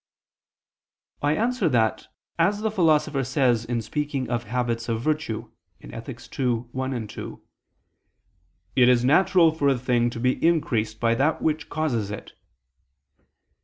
I 1.21 1.35
answer 1.35 1.69
that, 1.69 2.07
As 2.39 2.61
the 2.61 2.71
Philosopher 2.71 3.23
says 3.23 3.63
in 3.65 3.83
speaking 3.83 4.31
of 4.31 4.45
habits 4.45 4.89
of 4.89 4.99
virtue 4.99 5.51
(Ethic. 5.79 6.39
ii, 6.39 6.45
1, 6.71 7.07
2), 7.07 7.41
"it 8.75 8.89
is 8.89 9.05
natural 9.05 9.51
for 9.51 9.69
a 9.69 9.77
thing 9.77 10.09
to 10.09 10.19
be 10.19 10.43
increased 10.43 10.99
by 10.99 11.13
that 11.13 11.43
which 11.43 11.69
causes 11.69 12.09
it." 12.09 12.33